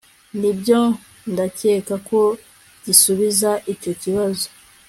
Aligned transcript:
Nibyo 0.39 0.79
ndakeka 1.31 1.95
ko 2.07 2.19
gisubiza 2.85 3.51
icyo 3.73 3.93
kibazo 4.01 4.47